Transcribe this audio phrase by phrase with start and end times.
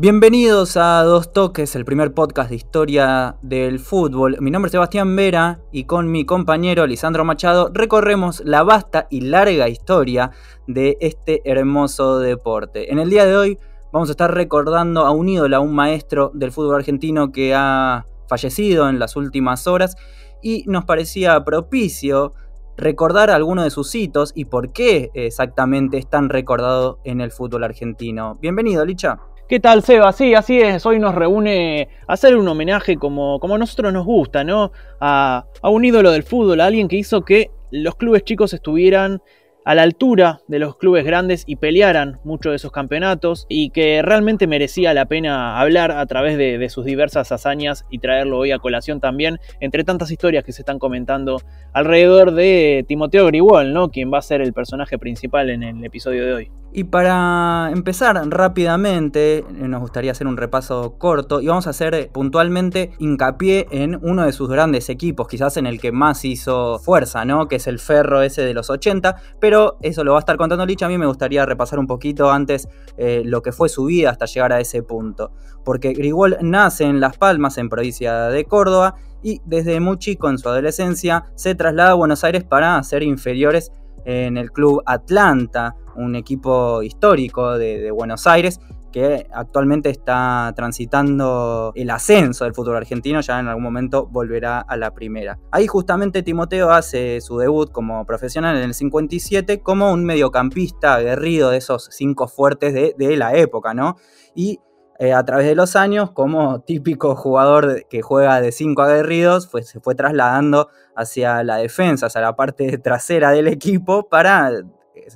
[0.00, 4.36] Bienvenidos a Dos Toques, el primer podcast de historia del fútbol.
[4.38, 9.22] Mi nombre es Sebastián Vera y con mi compañero Lisandro Machado recorremos la vasta y
[9.22, 10.30] larga historia
[10.68, 12.92] de este hermoso deporte.
[12.92, 13.58] En el día de hoy
[13.92, 18.06] vamos a estar recordando a un ídolo, a un maestro del fútbol argentino que ha
[18.28, 19.96] fallecido en las últimas horas
[20.40, 22.34] y nos parecía propicio
[22.76, 28.38] recordar algunos de sus hitos y por qué exactamente están recordados en el fútbol argentino.
[28.40, 29.18] Bienvenido, Licha.
[29.48, 30.12] ¿Qué tal, Seba?
[30.12, 30.84] Sí, así es.
[30.84, 34.72] Hoy nos reúne hacer un homenaje como, como a nosotros nos gusta, ¿no?
[35.00, 39.22] A, a un ídolo del fútbol, a alguien que hizo que los clubes chicos estuvieran
[39.64, 44.02] a la altura de los clubes grandes y pelearan muchos de esos campeonatos y que
[44.02, 48.50] realmente merecía la pena hablar a través de, de, sus diversas hazañas y traerlo hoy
[48.50, 51.40] a colación también entre tantas historias que se están comentando
[51.72, 53.90] alrededor de Timoteo Grigol, ¿no?
[53.90, 56.50] quien va a ser el personaje principal en el episodio de hoy.
[56.70, 62.92] Y para empezar rápidamente, nos gustaría hacer un repaso corto y vamos a hacer puntualmente
[62.98, 67.48] hincapié en uno de sus grandes equipos, quizás en el que más hizo fuerza, ¿no?
[67.48, 70.66] Que es el Ferro ese de los 80, pero eso lo va a estar contando
[70.66, 70.86] Licha.
[70.86, 74.26] A mí me gustaría repasar un poquito antes eh, lo que fue su vida hasta
[74.26, 75.32] llegar a ese punto.
[75.64, 80.38] Porque Grigol nace en Las Palmas, en provincia de Córdoba, y desde muy chico en
[80.38, 83.72] su adolescencia se traslada a Buenos Aires para hacer inferiores
[84.04, 88.60] en el club Atlanta, un equipo histórico de, Buenos Aires
[88.92, 94.78] que actualmente está transitando el ascenso del fútbol argentino, ya en algún momento volverá a
[94.78, 95.38] la primera.
[95.50, 101.50] Ahí justamente Timoteo hace su debut como profesional en el 57 como un mediocampista aguerrido
[101.50, 103.96] de esos cinco fuertes de, la época, ¿no?
[104.34, 104.60] Y
[105.00, 109.68] eh, a través de los años, como típico jugador que juega de cinco aguerridos, pues
[109.68, 114.50] se fue trasladando hacia la defensa, hacia la parte trasera del equipo para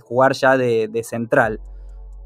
[0.00, 1.60] jugar ya de, central.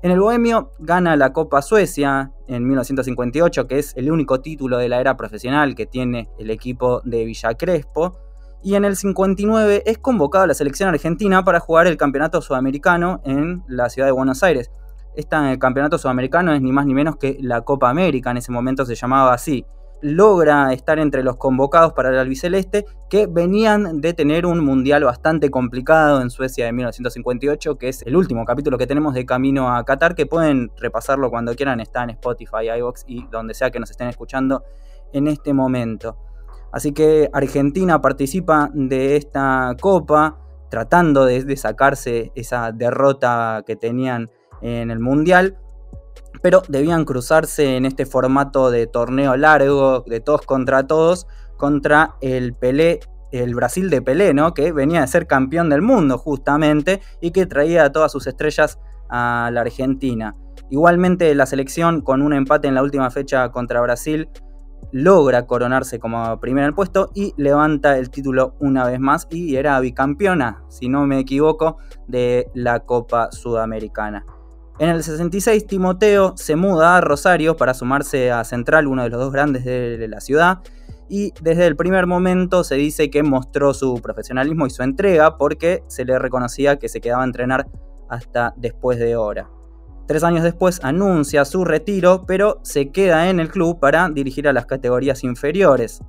[0.03, 4.89] En el Bohemio gana la Copa Suecia en 1958, que es el único título de
[4.89, 8.19] la era profesional que tiene el equipo de Villa Crespo.
[8.63, 13.21] Y en el 59 es convocado a la selección argentina para jugar el campeonato sudamericano
[13.25, 14.71] en la ciudad de Buenos Aires.
[15.15, 18.85] Este campeonato sudamericano es ni más ni menos que la Copa América, en ese momento
[18.85, 19.65] se llamaba así.
[20.03, 25.51] Logra estar entre los convocados para el albiceleste, que venían de tener un mundial bastante
[25.51, 29.85] complicado en Suecia de 1958, que es el último capítulo que tenemos de Camino a
[29.85, 33.91] Qatar, que pueden repasarlo cuando quieran, está en Spotify, iVoox y donde sea que nos
[33.91, 34.65] estén escuchando
[35.13, 36.17] en este momento.
[36.73, 44.31] Así que Argentina participa de esta copa, tratando de, de sacarse esa derrota que tenían
[44.61, 45.57] en el Mundial,
[46.47, 51.27] pero debían cruzarse en este formato de torneo largo, de todos contra todos,
[51.57, 53.01] contra el Pelé,
[53.33, 54.55] el Brasil de Pelé, ¿no?
[54.55, 58.79] que venía de ser campeón del mundo justamente y que traía a todas sus estrellas
[59.11, 60.37] a la Argentina.
[60.71, 64.29] Igualmente la selección con un empate en la última fecha contra Brasil
[64.93, 69.57] logra coronarse como primera en el puesto y levanta el título una vez más y
[69.57, 74.25] era bicampeona, si no me equivoco, de la Copa Sudamericana.
[74.79, 79.19] En el 66 Timoteo se muda a Rosario para sumarse a Central, uno de los
[79.19, 80.59] dos grandes de la ciudad,
[81.09, 85.83] y desde el primer momento se dice que mostró su profesionalismo y su entrega porque
[85.87, 87.69] se le reconocía que se quedaba a entrenar
[88.11, 89.49] hasta después de hora.
[90.07, 94.53] Tres años después anuncia su retiro, pero se queda en el club para dirigir a
[94.53, 96.01] las categorías inferiores.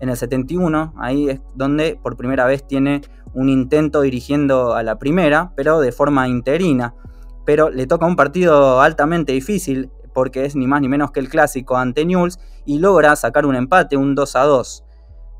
[0.00, 3.02] En el 71, ahí es donde por primera vez tiene
[3.34, 6.94] un intento dirigiendo a la primera, pero de forma interina
[7.44, 11.28] pero le toca un partido altamente difícil porque es ni más ni menos que el
[11.28, 14.84] clásico ante Newell's y logra sacar un empate, un 2 a 2.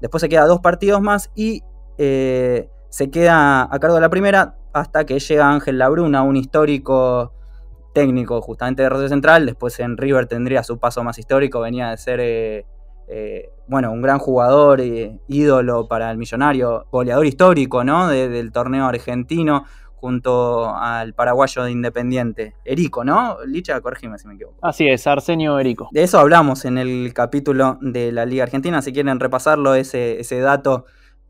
[0.01, 1.63] Después se queda dos partidos más y
[1.97, 7.33] eh, se queda a cargo de la primera hasta que llega Ángel Labruna, un histórico
[7.95, 9.47] técnico justamente de Rosario Central.
[9.47, 12.67] Después en River tendría su paso más histórico, venía de ser eh,
[13.07, 18.09] eh, bueno, un gran jugador, eh, ídolo para el millonario, goleador histórico ¿no?
[18.09, 19.65] De, del torneo argentino
[20.05, 23.39] junto al paraguayo de Independiente, Erico, ¿no?
[23.47, 24.59] Licha, corrígeme si me equivoco.
[24.61, 25.89] Así es, Arsenio Erico.
[25.93, 30.41] De eso hablamos en el capítulo de la Liga Argentina, si quieren repasarlo, ese, ese
[30.41, 30.85] dato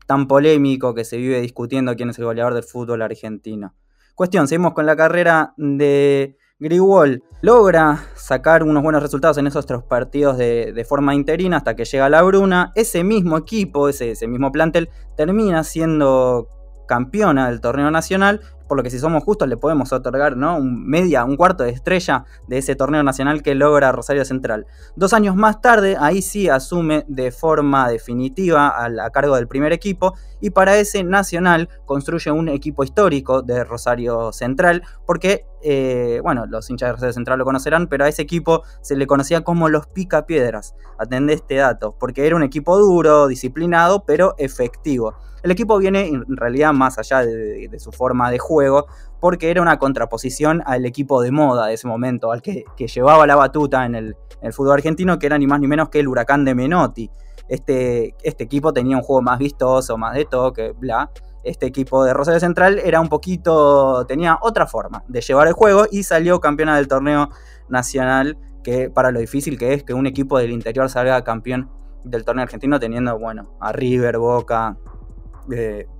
[0.07, 3.73] tan polémico que se vive discutiendo quién es el goleador del fútbol argentino.
[4.13, 7.23] Cuestión, seguimos con la carrera de Grigol.
[7.41, 11.85] Logra sacar unos buenos resultados en esos tres partidos de, de, forma interina hasta que
[11.85, 12.73] llega la Bruna.
[12.75, 16.49] Ese mismo equipo, ese, ese mismo plantel, termina siendo
[16.85, 20.57] campeona del torneo nacional por lo que si somos justos le podemos otorgar ¿no?
[20.57, 24.65] un media, un cuarto de estrella de ese torneo nacional que logra Rosario Central.
[24.95, 29.73] Dos años más tarde, ahí sí asume de forma definitiva a, a cargo del primer
[29.73, 36.45] equipo y para ese nacional construye un equipo histórico de Rosario Central porque eh, bueno,
[36.45, 39.67] los hinchas de Rosario Central lo conocerán, pero a ese equipo se le conocía como
[39.67, 40.75] los picapiedras.
[40.99, 45.15] Atendé este dato, porque era un equipo duro, disciplinado, pero efectivo.
[45.41, 48.85] El equipo viene en realidad más allá de, su forma de juego,
[49.19, 53.35] porque era una contraposición al equipo de moda de ese momento, al que, llevaba la
[53.35, 54.15] batuta en el,
[54.51, 57.09] fútbol argentino, que era ni más ni menos que el huracán de Menotti.
[57.47, 61.09] Este, este equipo tenía un juego más vistoso, más de toque, bla
[61.45, 65.85] este equipo de Rosario Central era un poquito, tenía otra forma de llevar el juego
[65.89, 67.29] y salió campeona del torneo
[67.69, 71.69] nacional, que para lo difícil que es que un equipo del interior salga campeón
[72.03, 74.77] del torneo argentino teniendo, bueno, a River, Boca,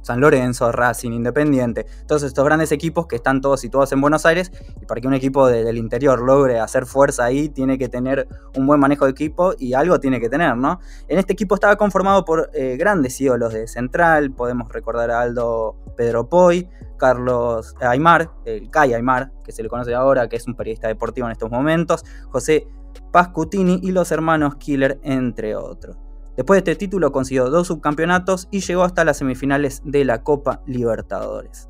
[0.02, 4.52] San Lorenzo, Racing, Independiente, todos estos grandes equipos que están todos situados en Buenos Aires
[4.82, 8.68] y para que un equipo del interior logre hacer fuerza ahí tiene que tener un
[8.68, 10.80] buen manejo de equipo y algo tiene que tener, ¿no?
[11.08, 15.76] En este equipo estaba conformado por eh, grandes ídolos de Central, podemos recordar a Aldo
[15.96, 20.56] Pedro Poy, Carlos Aymar, el Kai Aymar, que se le conoce ahora, que es un
[20.56, 22.68] periodista deportivo en estos momentos, José
[23.12, 26.05] Pascutini y los hermanos Killer, entre otros.
[26.36, 30.62] Después de este título consiguió dos subcampeonatos y llegó hasta las semifinales de la Copa
[30.66, 31.68] Libertadores.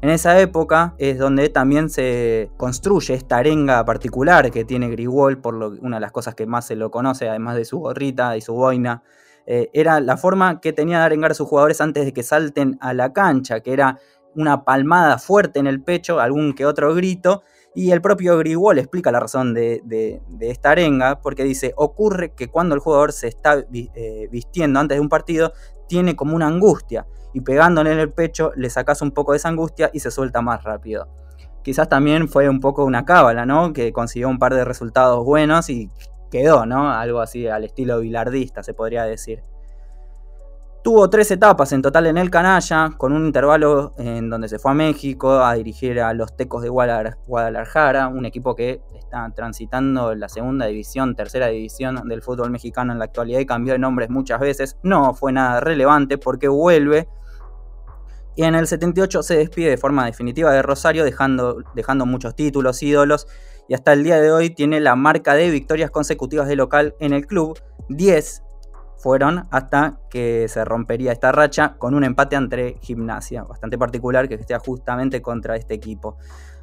[0.00, 5.54] En esa época es donde también se construye esta arenga particular que tiene Grigol, por
[5.54, 8.40] lo, una de las cosas que más se lo conoce, además de su gorrita y
[8.40, 9.02] su boina.
[9.46, 12.76] Eh, era la forma que tenía de arengar a sus jugadores antes de que salten
[12.80, 13.98] a la cancha, que era
[14.36, 17.42] una palmada fuerte en el pecho, algún que otro grito,
[17.74, 22.74] y el propio Grigol explica la razón de, esta arenga, porque dice, ocurre que cuando
[22.74, 25.52] el jugador se está eh, vistiendo antes de un partido,
[25.88, 29.48] tiene como una angustia, y pegándole en el pecho le sacas un poco de esa
[29.48, 31.08] angustia y se suelta más rápido.
[31.62, 33.72] Quizás también fue un poco una cábala, ¿no?
[33.72, 35.90] Que consiguió un par de resultados buenos y
[36.30, 36.90] quedó, ¿no?
[36.92, 39.42] Algo así al estilo bilardista, se podría decir.
[40.82, 44.70] Tuvo tres etapas en total en el Canalla, con un intervalo en donde se fue
[44.70, 50.28] a México a dirigir a los Tecos de Guadalajara, un equipo que está transitando la
[50.28, 54.38] segunda división, tercera división del fútbol mexicano en la actualidad y cambió de nombres muchas
[54.38, 54.78] veces.
[54.84, 57.08] No fue nada relevante porque vuelve.
[58.36, 62.80] Y en el 78 se despide de forma definitiva de Rosario, dejando, dejando muchos títulos,
[62.84, 63.26] ídolos,
[63.68, 67.12] y hasta el día de hoy tiene la marca de victorias consecutivas de local en
[67.12, 67.58] el club,
[67.88, 68.44] 10
[68.98, 74.34] fueron hasta que se rompería esta racha con un empate entre Gimnasia, bastante particular que
[74.34, 76.16] esté justamente contra este equipo.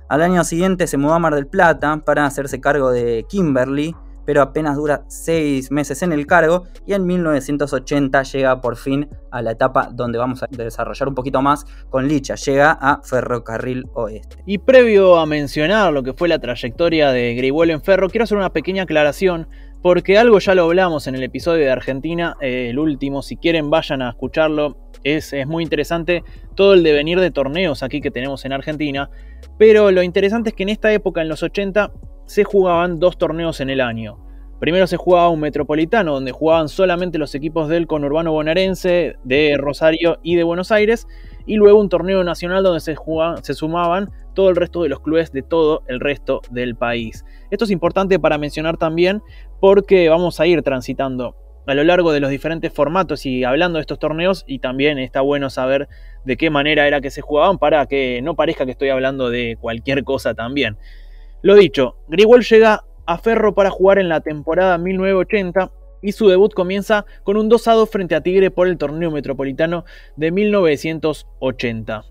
[0.08, 3.96] Al año siguiente se mudó a Mar del Plata para hacerse cargo de Kimberly,
[4.26, 9.42] pero apenas dura seis meses en el cargo y en 1980 llega por fin a
[9.42, 14.38] la etapa donde vamos a desarrollar un poquito más con Licha, llega a Ferrocarril Oeste.
[14.46, 18.38] Y previo a mencionar lo que fue la trayectoria de Gribol en Ferro, quiero hacer
[18.38, 19.48] una pequeña aclaración
[19.86, 23.70] porque algo ya lo hablamos en el episodio de Argentina, eh, el último, si quieren
[23.70, 26.24] vayan a escucharlo, es, muy interesante
[26.56, 29.12] todo el devenir de torneos aquí que tenemos en Argentina,
[29.60, 31.92] pero lo interesante es que en esta época, en los 80,
[32.26, 34.18] se jugaban dos torneos en el año.
[34.60, 40.18] Primero se jugaba un metropolitano, donde jugaban solamente los equipos del conurbano bonaerense, de Rosario
[40.24, 41.08] y de Buenos Aires,
[41.46, 45.42] y luego un torneo nacional donde se sumaban todo el resto de los clubes de
[45.42, 47.26] todo el resto del país.
[47.50, 49.22] Esto es importante para mencionar también
[49.66, 51.36] porque vamos a ir transitando
[51.66, 55.22] a lo largo de los diferentes formatos y hablando de estos torneos y también está
[55.22, 55.90] bueno saber
[56.24, 59.58] de qué manera era que se jugaban para que no parezca que estoy hablando de
[59.60, 60.78] cualquier cosa también.
[61.42, 65.72] Lo dicho, Grigol llega a Ferro para jugar en la temporada 1980
[66.04, 69.84] y su debut comienza con un 2 2 frente a Tigre por el torneo metropolitano
[70.16, 72.06] de 1980.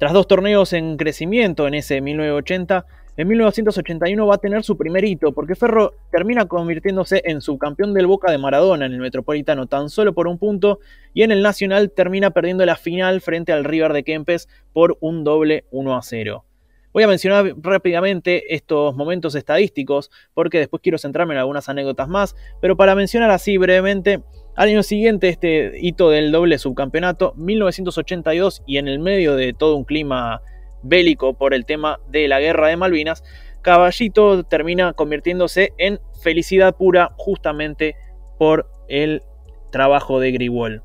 [0.00, 2.86] Tras dos torneos en crecimiento en ese 1980,
[3.16, 8.06] en 1981 va a tener su primer hito, porque Ferro termina convirtiéndose en subcampeón del
[8.06, 10.80] Boca de Maradona en el Metropolitano tan solo por un punto,
[11.12, 15.24] y en el Nacional termina perdiendo la final frente al River de Kempes por un
[15.24, 16.44] doble 1 a 0.
[16.92, 22.36] Voy a mencionar rápidamente estos momentos estadísticos, porque después quiero centrarme en algunas anécdotas más,
[22.60, 24.22] pero para mencionar así brevemente,
[24.56, 29.76] al año siguiente este hito del doble subcampeonato, 1982, y en el medio de todo
[29.76, 30.42] un clima
[30.82, 33.22] bélico por el tema de la guerra de Malvinas,
[33.62, 37.96] Caballito termina convirtiéndose en felicidad pura justamente
[38.38, 39.22] por el
[39.70, 40.82] trabajo de Grigol.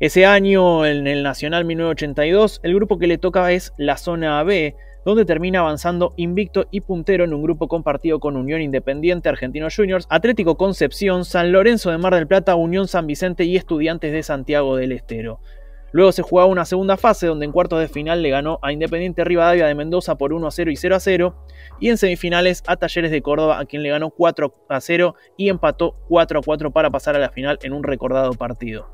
[0.00, 4.76] Ese año, en el Nacional 1982, el grupo que le toca es la zona B,
[5.04, 10.06] donde termina avanzando invicto y puntero en un grupo compartido con Unión Independiente, Argentinos Juniors,
[10.10, 14.76] Atlético Concepción, San Lorenzo de Mar del Plata, Unión San Vicente y Estudiantes de Santiago
[14.76, 15.40] del Estero.
[15.92, 19.24] Luego se jugaba una segunda fase donde en cuartos de final le ganó a Independiente
[19.24, 21.34] Rivadavia de Mendoza por 1 a 0 y 0 a 0
[21.80, 25.48] y en semifinales a Talleres de Córdoba a quien le ganó 4 a 0 y
[25.48, 28.86] empató 4 a 4 para pasar a la final en un recordado partido.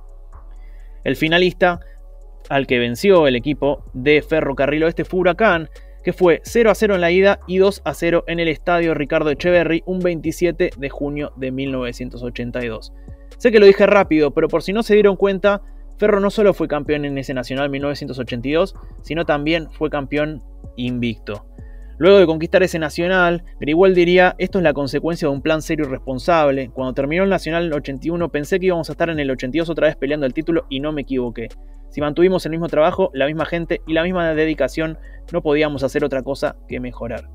[1.02, 1.80] El finalista
[2.48, 5.68] al que venció el equipo de Ferrocarril Oeste fue Huracán,
[6.04, 8.94] que fue 0 a 0 en la ida y 2 a 0 en el estadio
[8.94, 12.92] Ricardo Echeverry un 27 de junio de 1982.
[13.38, 15.62] Sé que lo dije rápido, pero por si no se dieron cuenta,
[15.96, 20.42] Ferro no solo fue campeón en ese Nacional 1982, sino también fue campeón
[20.76, 21.46] invicto.
[21.96, 25.86] Luego de conquistar ese Nacional, Griguel diría, esto es la consecuencia de un plan serio
[25.86, 26.70] y responsable.
[26.70, 29.70] Cuando terminó el Nacional en el 81 pensé que íbamos a estar en el 82
[29.70, 31.48] otra vez peleando el título y no me equivoqué.
[31.90, 34.98] Si mantuvimos el mismo trabajo, la misma gente y la misma dedicación,
[35.32, 37.33] no podíamos hacer otra cosa que mejorar.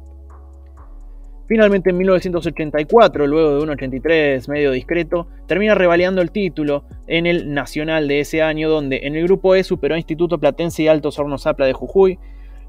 [1.50, 7.52] Finalmente en 1984, luego de un 83 medio discreto, termina revaliando el título en el
[7.56, 11.18] Nacional de ese año, donde en el grupo E superó a Instituto Platense y Altos
[11.18, 12.20] Hornos Zapla de Jujuy.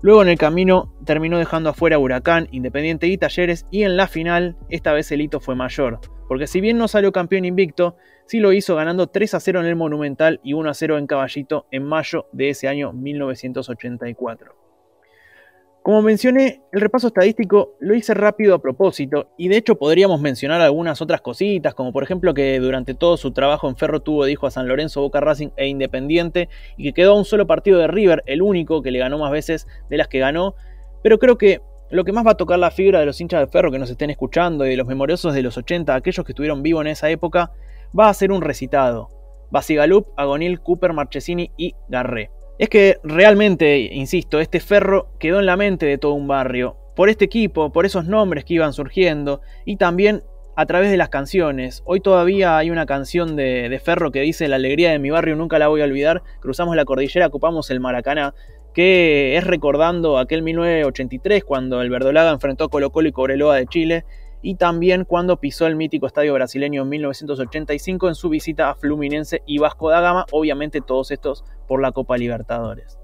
[0.01, 4.57] Luego en el camino terminó dejando afuera Huracán, Independiente y Talleres, y en la final
[4.71, 8.55] esta vez el hito fue mayor, porque si bien no salió campeón invicto, sí lo
[8.55, 11.85] hizo ganando 3 a 0 en el Monumental y 1 a 0 en Caballito en
[11.85, 14.70] mayo de ese año 1984.
[15.91, 20.61] Como mencioné, el repaso estadístico lo hice rápido a propósito y de hecho podríamos mencionar
[20.61, 24.47] algunas otras cositas, como por ejemplo que durante todo su trabajo en Ferro tuvo dijo
[24.47, 27.89] a San Lorenzo, Boca Racing e Independiente y que quedó a un solo partido de
[27.89, 30.55] River, el único que le ganó más veces de las que ganó,
[31.03, 33.49] pero creo que lo que más va a tocar la fibra de los hinchas de
[33.49, 36.63] Ferro que nos estén escuchando y de los memoriosos de los 80, aquellos que estuvieron
[36.63, 37.51] vivos en esa época,
[37.99, 39.09] va a ser un recitado.
[39.51, 42.31] Basigalup, Agonil, Cooper, Marchesini y Garré.
[42.61, 47.09] Es que realmente, insisto, este ferro quedó en la mente de todo un barrio, por
[47.09, 50.23] este equipo, por esos nombres que iban surgiendo y también
[50.57, 51.83] a través de las canciones.
[51.87, 55.59] Hoy todavía hay una canción de, Ferro que dice La alegría de mi barrio nunca
[55.59, 58.35] la voy a olvidar, cruzamos la cordillera, ocupamos el Maracaná,
[58.75, 63.69] que es recordando aquel 1983 cuando el Verdolaga enfrentó a Colo Colo y Cobreloa de
[63.69, 64.05] Chile
[64.43, 69.43] y también cuando pisó el mítico estadio brasileño en 1985 en su visita a Fluminense
[69.47, 72.99] y Vasco da Gama, obviamente todos estos por la Copa Libertadores.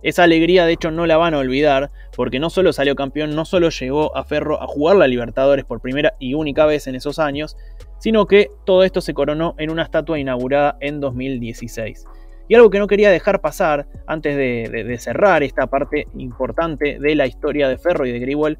[0.00, 3.44] Esa alegría de hecho no la van a olvidar, porque no solo salió campeón, no
[3.44, 7.18] solo llegó a Ferro a jugar la Libertadores por primera y única vez en esos
[7.18, 7.56] años,
[7.98, 12.04] sino que todo esto se coronó en una estatua inaugurada en 2016.
[12.46, 17.26] Y algo que no quería dejar pasar antes de, cerrar esta parte importante de la
[17.26, 18.58] historia de Ferro y de Gribol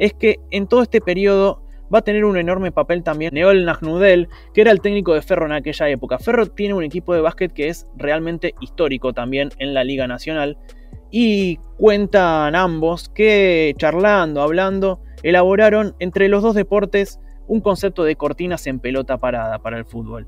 [0.00, 1.62] es que en todo este periodo
[1.94, 5.44] va a tener un enorme papel también Neol Nagnudel, que era el técnico de Ferro
[5.44, 6.18] en aquella época.
[6.18, 10.56] Ferro tiene un equipo de básquet que es realmente histórico también en la Liga Nacional.
[11.10, 18.66] Y cuentan ambos que charlando, hablando, elaboraron entre los dos deportes un concepto de cortinas
[18.66, 20.26] en pelota parada para el fútbol.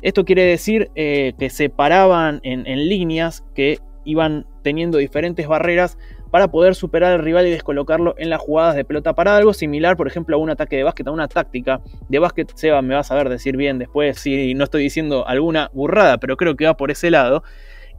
[0.00, 5.98] Esto quiere decir eh, que se paraban en líneas que iban teniendo diferentes barreras
[6.32, 9.36] para poder superar al rival y descolocarlo en las jugadas de pelota parada.
[9.36, 12.50] Algo similar, por ejemplo, a un ataque de básquet, a una táctica de básquet.
[12.54, 16.38] Seba, me vas a ver decir bien después si no estoy diciendo alguna burrada, pero
[16.38, 17.44] creo que va por ese lado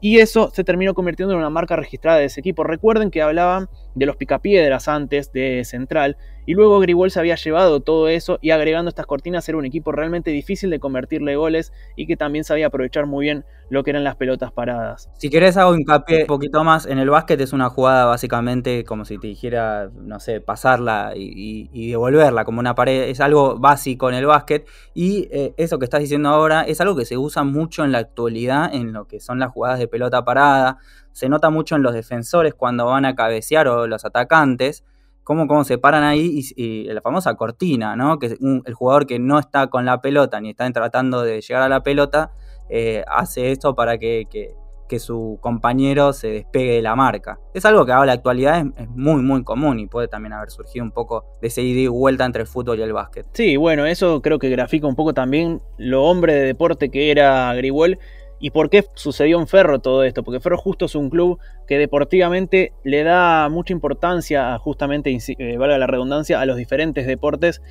[0.02, 2.63] y eso se terminó convirtiendo en una marca registrada de ese equipo.
[2.63, 7.80] Recuerden que hablaban de los picapiedras antes de Central y luego Grigol se había llevado
[7.80, 12.06] todo eso y agregando estas cortinas era un equipo realmente difícil de convertirle goles y
[12.06, 15.10] que también sabía aprovechar muy bien lo que eran las pelotas paradas.
[15.18, 19.06] Si querés hago hincapié un poquito más, en el básquet es una jugada básicamente como
[19.06, 24.16] si te dijera, no sé, pasarla y, devolverla como una pared, es algo básico en
[24.16, 24.68] el básquet.
[24.94, 28.00] Y eh, eso que estás diciendo ahora es algo que se usa mucho en la
[28.00, 30.78] actualidad en lo que son las jugadas de pelota parada,
[31.13, 34.84] se nota mucho en los defensores cuando van a cabecear o los atacantes,
[35.24, 38.20] cómo, cómo se paran ahí y, la famosa cortina, ¿no?
[38.20, 41.70] Que el jugador que no está con la pelota ni está tratando de llegar a
[41.70, 42.32] la pelota,
[42.70, 44.27] eh, hace esto para que,
[45.00, 47.39] su compañero se despegue de la marca.
[47.55, 50.51] Es algo que ahora en la actualidad es, muy muy común y puede también haber
[50.51, 53.25] surgido un poco de ese ida y vuelta entre el fútbol y el básquet.
[53.34, 57.55] Sí, bueno, eso creo que grafica un poco también lo hombre de deporte que era
[57.55, 57.98] Grigol
[58.44, 60.22] ¿Y por qué sucedió en Ferro todo esto?
[60.22, 65.78] Porque Ferro justo es un club que deportivamente le da mucha importancia, justamente, eh, valga
[65.78, 67.62] la redundancia, a los diferentes deportes.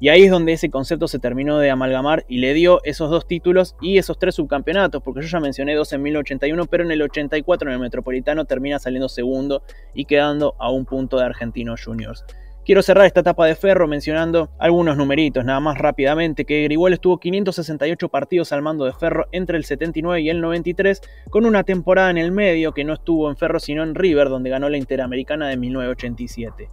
[0.00, 3.26] Y ahí es donde ese concepto se terminó de amalgamar y le dio esos dos
[3.26, 7.02] títulos y esos tres subcampeonatos, porque yo ya mencioné dos en 1081, pero en el
[7.02, 9.62] 84 en el Metropolitano termina saliendo segundo
[9.92, 12.24] y quedando a un punto de Argentinos Juniors.
[12.64, 17.18] Quiero cerrar esta etapa de Ferro mencionando algunos numeritos, nada más rápidamente, que Grigol estuvo
[17.18, 22.10] 568 partidos al mando de Ferro entre el 79 y el 93, con una temporada
[22.10, 25.48] en el medio que no estuvo en Ferro sino en River, donde ganó la Interamericana
[25.48, 26.68] de 1987.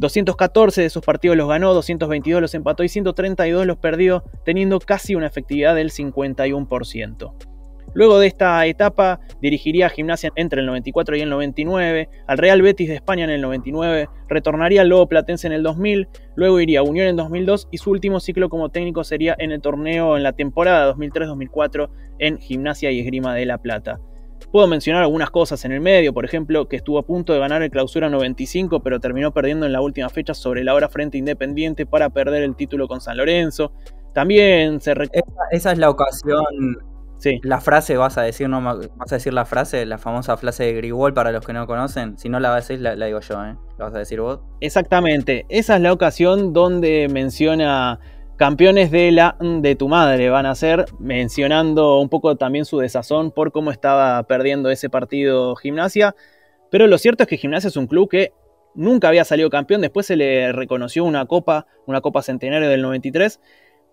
[0.00, 5.14] 214 de esos partidos los ganó, 222 los empató y 132 los perdió, teniendo casi
[5.14, 7.55] una efectividad del 51%.
[7.96, 12.60] Luego de esta etapa dirigiría a Gimnasia entre el 94 y el 99, al Real
[12.60, 16.80] Betis de España en el 99, retornaría al Lobo Platense en el 2000, luego iría
[16.80, 20.24] a Unión en 2002 y su último ciclo como técnico sería en el torneo en
[20.24, 21.88] la temporada 2003-2004
[22.18, 23.98] en Gimnasia y Esgrima de La Plata.
[24.52, 27.62] Puedo mencionar algunas cosas en el medio, por ejemplo, que estuvo a punto de ganar
[27.62, 31.86] el clausura 95, pero terminó perdiendo en la última fecha sobre la hora frente Independiente
[31.86, 33.72] para perder el título con San Lorenzo.
[34.12, 34.94] También se
[35.50, 36.44] esa, es la ocasión.
[37.26, 37.40] Sí.
[37.42, 40.74] La frase, vas a decir, no vas a decir la frase, la famosa frase de
[40.74, 42.16] Grigol para los que no conocen.
[42.18, 43.56] Si no la vas a decir, la, digo yo, ¿eh?
[43.78, 44.38] ¿La vas a decir vos?
[44.60, 45.44] Exactamente.
[45.48, 47.98] Esa es la ocasión donde menciona
[48.36, 53.32] campeones de la de tu madre van a ser, mencionando un poco también su desazón
[53.32, 56.14] por cómo estaba perdiendo ese partido Gimnasia.
[56.70, 58.32] Pero lo cierto es que Gimnasia es un club que
[58.76, 63.40] nunca había salido campeón, después se le reconoció una copa, una copa centenario del 93,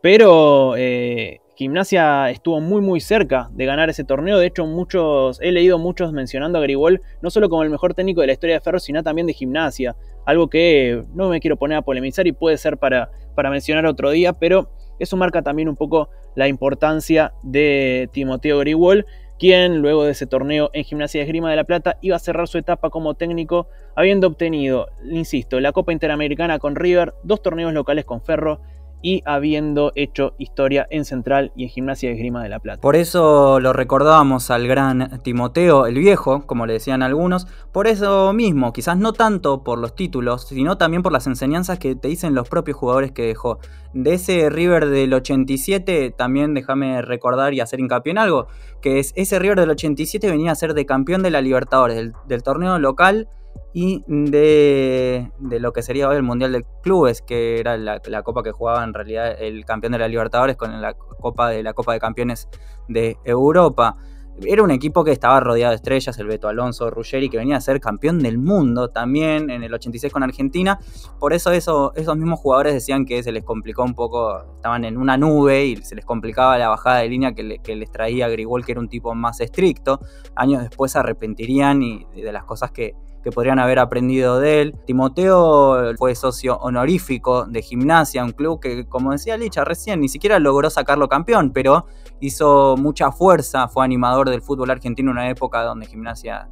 [0.02, 4.40] pero eh, Gimnasia estuvo muy muy cerca de ganar ese torneo.
[4.40, 8.22] De hecho, muchos, he leído muchos mencionando a Grigol no solo como el mejor técnico
[8.22, 9.96] de la historia de Ferro, sino también de Gimnasia.
[10.26, 14.10] Algo que no me quiero poner a polemizar y puede ser para, para mencionar otro
[14.10, 19.06] día, pero eso marca también un poco la importancia de Timoteo Grigol,
[19.38, 22.48] quien luego de ese torneo en Gimnasia de Esgrima de la Plata iba a cerrar
[22.48, 28.06] su etapa como técnico, habiendo obtenido, insisto, la Copa Interamericana con River, dos torneos locales
[28.06, 28.60] con Ferro
[29.04, 32.82] y habiendo hecho historia en Central y en Gimnasia de Grima de la Plata.
[32.82, 38.34] Por eso lo recordábamos al gran Timoteo el Viejo, como le decían algunos, por eso
[38.34, 42.34] mismo, quizás no tanto por los títulos, sino también por las enseñanzas que te dicen
[42.34, 43.60] los propios jugadores que dejó.
[43.94, 48.48] De ese River del 87, también déjame recordar y hacer hincapié en algo,
[48.82, 52.44] que es ese River del 87 venía a ser de campeón de la Libertadores, del
[52.44, 53.28] torneo local
[53.74, 58.52] y de, lo que sería hoy el Mundial de Clubes, que era la, copa que
[58.52, 62.00] jugaba en realidad el campeón de la Libertadores con la copa de la Copa de
[62.00, 62.48] Campeones
[62.88, 63.98] de Europa.
[64.42, 67.62] Era un equipo que estaba rodeado de estrellas, el Beto Alonso, Ruggeri, que venía a
[67.62, 70.80] ser campeón del mundo también en el 86 con Argentina.
[71.20, 74.98] Por eso, eso esos mismos jugadores decían que se les complicó un poco, estaban en
[74.98, 78.72] una nube y se les complicaba la bajada de línea que, les traía Grigol, que
[78.72, 80.00] era un tipo más estricto.
[80.36, 84.76] Años después se arrepentirían y de las cosas que, que podrían haber aprendido de él.
[84.86, 90.38] Timoteo fue socio honorífico de Gimnasia, un club que, como decía Licha recién, ni siquiera
[90.40, 91.86] logró sacarlo campeón, pero
[92.20, 96.50] hizo mucha fuerza, fue animador del fútbol argentino en una época donde Gimnasia,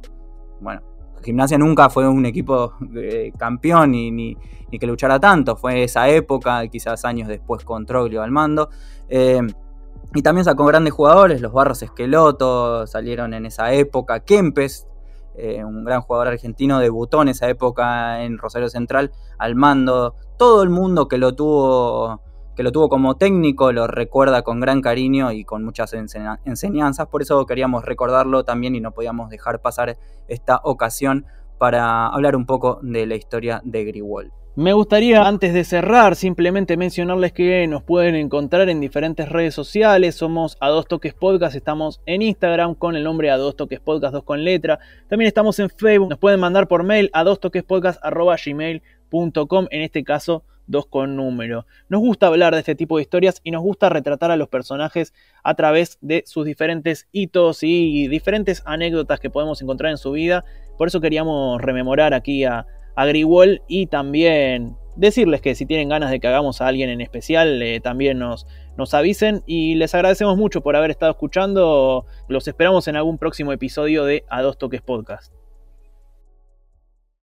[0.60, 0.80] bueno,
[1.22, 4.36] Gimnasia nunca fue un equipo eh, campeón ni,
[4.70, 8.70] que luchara tanto, fue esa época, quizás años después con Troglio al mando.
[9.08, 9.42] Eh,
[10.14, 14.86] y también sacó grandes jugadores, los Barros Esqueloto salieron en esa época, Kempes
[15.34, 20.14] eh, un gran jugador argentino, debutó en esa época en Rosario Central al mando.
[20.38, 22.20] Todo el mundo que lo tuvo,
[22.56, 27.06] que lo tuvo como técnico lo recuerda con gran cariño y con muchas enseñanzas.
[27.06, 29.96] Por eso queríamos recordarlo también y no podíamos dejar pasar
[30.28, 31.26] esta ocasión
[31.58, 34.32] para hablar un poco de la historia de Grigol.
[34.54, 40.14] Me gustaría antes de cerrar simplemente mencionarles que nos pueden encontrar en diferentes redes sociales.
[40.14, 44.12] Somos a dos toques podcast, estamos en Instagram con el nombre a dos toques podcast
[44.12, 44.78] 2 con letra.
[45.08, 47.64] También estamos en Facebook, nos pueden mandar por mail a dos toques
[49.70, 51.64] en este caso dos con número.
[51.88, 55.14] Nos gusta hablar de este tipo de historias y nos gusta retratar a los personajes
[55.42, 60.44] a través de sus diferentes hitos y diferentes anécdotas que podemos encontrar en su vida.
[60.76, 63.06] Por eso queríamos rememorar aquí a a
[63.68, 67.80] y también decirles que si tienen ganas de que hagamos a alguien en especial, eh,
[67.80, 72.06] también nos, nos avisen y les agradecemos mucho por haber estado escuchando.
[72.28, 75.41] Los esperamos en algún próximo episodio de A Dos Toques Podcast.